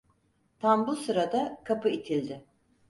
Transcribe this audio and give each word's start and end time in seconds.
Tam 0.59 0.87
bu 0.87 0.95
sırada 0.95 1.61
kapı 1.63 1.89
itildi. 1.89 2.45